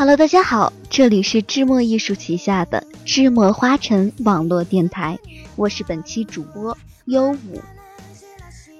[0.00, 5.18] Hello，大家好，这里是芝墨艺术旗下的芝墨花城网络电台，
[5.56, 7.60] 我是本期主播优舞。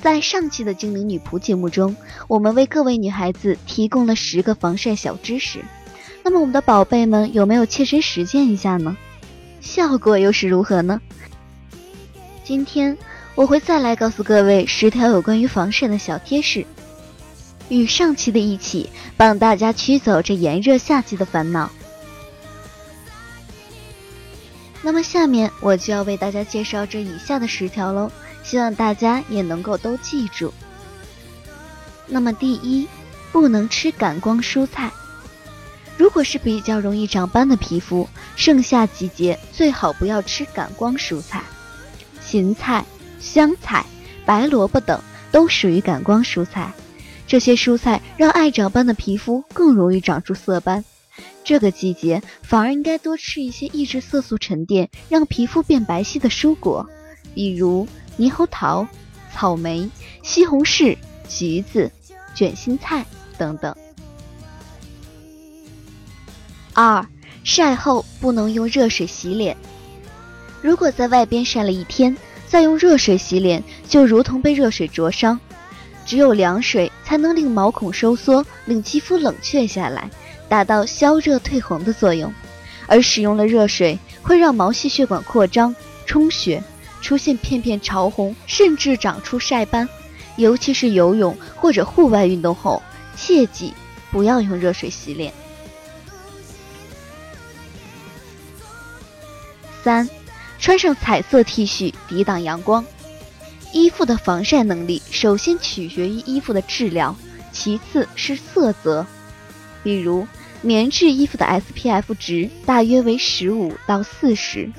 [0.00, 1.96] 在上期的精灵女仆节目中，
[2.28, 5.58] 我们为各位女孩子提供了十个防晒小知识。
[6.22, 8.96] 那么我们的宝贝们有没有切身实践一下呢？
[9.60, 11.00] 效果又是如何呢？
[12.44, 12.96] 今天
[13.34, 16.64] 我会再来告诉各位十条有关于防晒的小贴士。
[17.68, 21.70] 与上期的一起，帮大家驱走这炎热夏季的烦恼。
[24.80, 28.10] 那么下面我就要为大家介绍这以下的十条喽，
[28.42, 30.52] 希望大家也能够都记住。
[32.06, 32.86] 那么第一，
[33.32, 34.90] 不能吃感光蔬菜。
[35.96, 41.42] 如果是比较容易长斑的皮肤，盛夏季节最好不要吃感光蔬菜。
[42.24, 42.84] 芹菜、
[43.18, 43.84] 香菜、
[44.24, 44.98] 白萝卜等
[45.32, 46.72] 都属于感光蔬菜。
[47.28, 50.82] 这些蔬菜让爱长斑的皮肤更容易长出色斑，
[51.44, 56.88] 这个季节反而应该多吃一些抑制色素沉淀、让皮肤变白皙的蔬果，
[57.34, 57.86] 比如
[58.18, 58.88] 猕猴桃、
[59.30, 59.90] 草莓、
[60.22, 60.96] 西红柿、
[61.28, 61.92] 橘子、
[62.34, 63.04] 卷心菜
[63.36, 63.76] 等等。
[66.72, 67.06] 二，
[67.44, 69.54] 晒后不能用热水洗脸，
[70.62, 75.38] 如果在外边晒了一天，再用热水洗脸，就如同被热水灼伤。
[76.06, 80.10] 只有凉水才能令毛孔收缩，令肌肤冷却下来，
[80.46, 82.30] 达到消热退红的作用。
[82.86, 86.62] 而使用了热水，会让毛细血管扩张、充血，
[87.00, 89.88] 出现片片潮红，甚至长出晒斑。
[90.36, 92.82] 尤其是游泳或者户外运动后，
[93.16, 93.72] 切记
[94.10, 95.32] 不要用热水洗脸。
[99.82, 100.06] 三，
[100.58, 102.84] 穿上彩色 T 恤抵挡阳光。
[103.72, 107.16] 衣服的防晒能力首先取决于衣服的质量，
[107.52, 109.06] 其次是色泽。
[109.82, 110.26] 比如，
[110.62, 114.70] 棉质衣服的 SPF 值大约为十五到四十，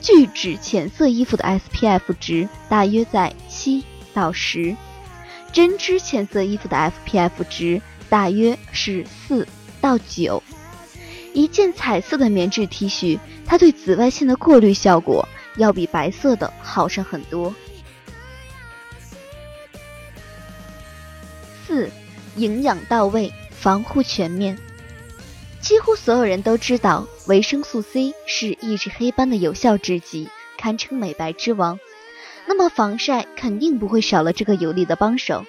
[0.00, 4.76] 聚酯浅色衣服的 SPF 值大约在七到十，
[5.52, 7.80] 针织浅色衣服的 SPF 值
[8.10, 9.46] 大约是四
[9.80, 10.42] 到九。
[11.32, 17.54] 一件彩色的棉质 T 恤，它对紫外线的过滤效果要比白色的好上很多。
[22.36, 24.58] 营养到位，防护全面。
[25.60, 30.28] 几乎所有人都知道，维生素 C 是抑制黑斑的有效制剂，
[30.58, 31.78] 堪称美白之王。
[32.46, 35.44] 那么防晒肯定不会少了这个有力的帮手。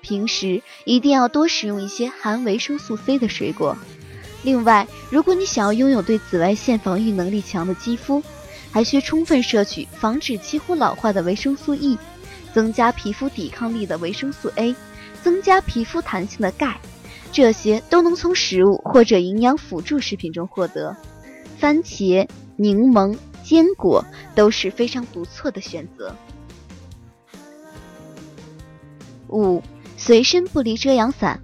[0.00, 3.76] 平时一定要多食用一些含维生素 C 的水果。
[4.44, 8.22] 另外，如果你想要拥有对紫外线防御能力强的肌肤，
[8.70, 11.98] 还需充分摄取防止肌肤老化的维生素 E，
[12.54, 14.72] 增加皮肤抵抗力的维生素 A。
[15.22, 16.78] 增加皮肤弹性的钙，
[17.32, 20.96] 这些都能从食物或者营养辅助食品中获得。
[21.58, 26.14] 番茄、柠檬、坚果都是非常不错的选择。
[29.28, 29.62] 五、
[29.96, 31.42] 随身不离遮阳伞。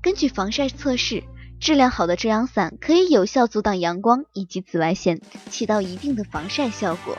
[0.00, 1.22] 根据防晒测试，
[1.58, 7.16] 质量好的遮阳伞可以有效阻挡阳光以及紫外线，起到一定的防晒效果。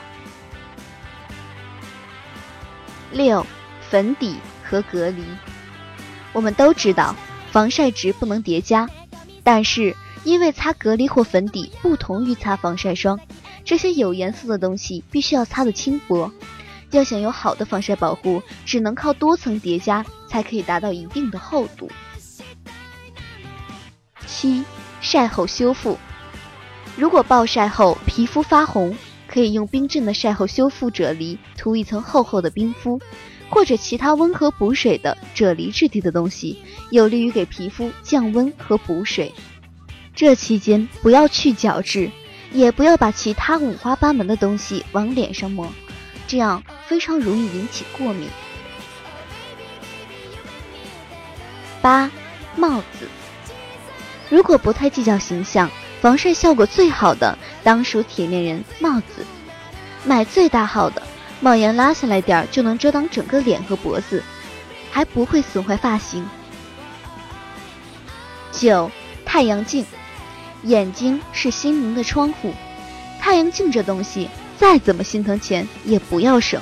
[3.10, 3.44] 六、
[3.90, 5.24] 粉底和隔离。
[6.34, 7.16] 我们都知道，
[7.50, 8.86] 防晒值不能叠加，
[9.42, 13.18] 但是因为擦隔离或粉底不同于擦防晒霜，
[13.64, 16.30] 这些有颜色的东西必须要擦得轻薄。
[16.90, 21.88] 要想有好的防晒保护，只能靠多层叠加才可以达到一定的厚度。
[24.26, 24.64] 七，
[25.00, 25.98] 晒后修复。
[26.96, 28.96] 如果暴晒后皮肤发红，
[29.26, 33.00] 可以用冰镇的晒后修复啫喱涂一层厚厚的冰敷。
[33.48, 36.58] 或者其他温和补水的啫喱质地的东西，
[36.90, 39.32] 有利于给皮肤降温和补水。
[40.14, 42.10] 这期间不要去角质，
[42.52, 45.72] 也不要把其他五花八门的东西往脸上抹，
[46.26, 48.28] 这样非常容易引起过敏。
[51.82, 52.10] 八，
[52.56, 53.08] 帽子。
[54.30, 55.70] 如果不太计较形象，
[56.00, 59.24] 防晒效果最好的当属铁面人帽子，
[60.04, 61.02] 买最大号的。
[61.40, 64.22] 帽檐拉下来点儿就能遮挡整个脸和脖子，
[64.90, 66.26] 还不会损坏发型。
[68.50, 68.90] 九，
[69.24, 69.84] 太阳镜，
[70.62, 72.54] 眼睛是心灵的窗户，
[73.20, 76.60] 太阳镜这东西再怎么心疼钱也不要省，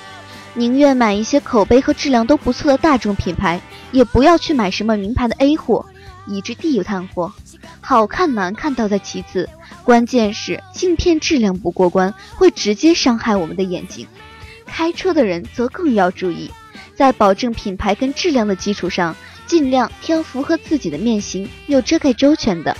[0.55, 3.61] 宁愿买一些口碑和质量都不错的大众品牌，
[3.93, 5.87] 也不要去买什么名牌的 A 货，
[6.27, 7.33] 以至地摊货。
[7.81, 9.49] 好看难看倒在其次，
[9.85, 14.07] 关键是镜片质量不过关，会直接伤害我们的眼睛。
[14.73, 16.51] 开车的人则更要注意，
[16.95, 19.15] 在保证品牌跟质量的基础上，
[19.47, 22.75] 尽量挑符合自己的面型、又遮盖周全的。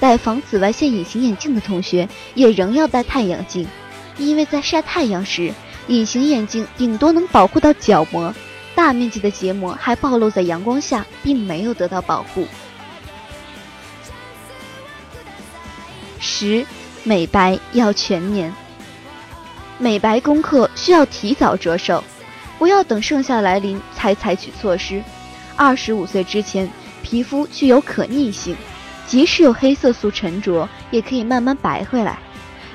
[0.00, 3.68] 戴防紫外线隐形眼镜的同学也仍要戴太阳镜，
[4.16, 5.52] 因为在晒太阳时，
[5.88, 8.34] 隐形眼镜顶多能保护到角膜，
[8.74, 12.48] 大面积的结膜还暴露在阳光下，并没有得到保护。
[16.18, 16.66] 十，
[17.02, 18.50] 美白要全面。
[19.78, 22.02] 美白功课需要提早着手，
[22.58, 25.02] 不要等盛夏来临才采取措施。
[25.56, 26.70] 二十五岁之前，
[27.02, 28.56] 皮肤具有可逆性，
[29.06, 32.18] 即使有黑色素沉着，也可以慢慢白回来。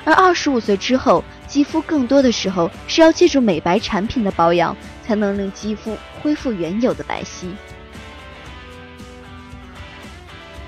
[0.04, 4.76] 而二十五岁之后，肌肤更多的时候是要借助美白产品的保养，
[5.06, 7.46] 才能令肌肤恢复原有的白皙。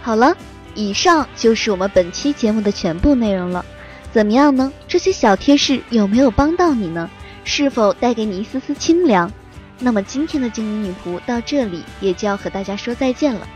[0.03, 0.37] 好了，
[0.75, 3.65] 以上就是我们本期节目的全部内容了。
[4.13, 4.71] 怎么样呢？
[4.87, 7.09] 这些小贴士有没有帮到你呢？
[7.45, 9.33] 是否带给你一丝丝清凉？
[9.79, 13.49] 那么今天的精灵女仆到这里也就要和大家说再见了。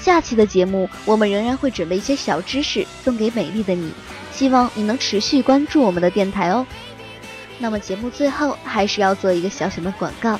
[0.00, 3.90] 下期的节目我们仍然会准备一些小知识送给美丽的你，
[4.32, 6.64] 希望你能持续关注我们的电台哦。
[7.58, 10.38] 那么节目最后还是要做一个小小的广告，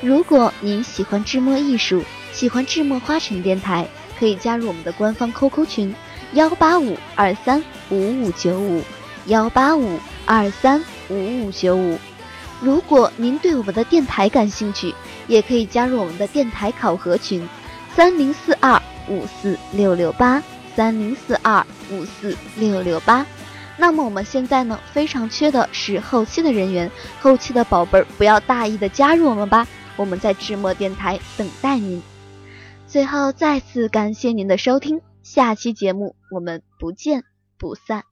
[0.00, 5.94] 如果您喜欢智墨艺术，喜欢智墨花城电台，可以加入我们的官方 QQ 群
[6.34, 8.82] 幺八五二三五五九五。
[9.26, 11.98] 幺八五二三五五九五，
[12.60, 14.94] 如果您对我们的电台感兴趣，
[15.28, 17.46] 也可以加入我们的电台考核群，
[17.94, 20.42] 三零四二五四六六八
[20.74, 23.24] 三零四二五四六六八。
[23.76, 26.90] 那么我们现在呢，非常缺的是后期的人员，
[27.20, 29.66] 后期的宝贝儿不要大意的加入我们吧，
[29.96, 32.02] 我们在智墨电台等待您。
[32.86, 37.22] 最后再次感谢您的收听，下期节目我们不见
[37.58, 38.09] 不散。